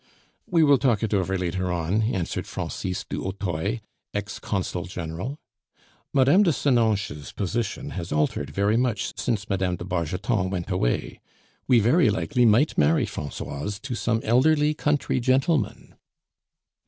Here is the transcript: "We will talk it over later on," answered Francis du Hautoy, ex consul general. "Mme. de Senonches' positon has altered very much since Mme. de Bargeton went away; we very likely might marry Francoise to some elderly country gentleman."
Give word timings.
"We 0.47 0.63
will 0.63 0.79
talk 0.79 1.03
it 1.03 1.13
over 1.13 1.37
later 1.37 1.71
on," 1.71 2.01
answered 2.01 2.47
Francis 2.47 3.05
du 3.07 3.21
Hautoy, 3.21 3.81
ex 4.15 4.39
consul 4.39 4.85
general. 4.85 5.37
"Mme. 6.11 6.41
de 6.41 6.51
Senonches' 6.51 7.31
positon 7.31 7.91
has 7.91 8.11
altered 8.11 8.49
very 8.49 8.77
much 8.77 9.13
since 9.15 9.47
Mme. 9.47 9.75
de 9.75 9.85
Bargeton 9.85 10.49
went 10.49 10.71
away; 10.71 11.19
we 11.67 11.79
very 11.79 12.09
likely 12.09 12.45
might 12.47 12.79
marry 12.79 13.05
Francoise 13.05 13.77
to 13.81 13.93
some 13.93 14.21
elderly 14.23 14.73
country 14.73 15.19
gentleman." 15.19 15.93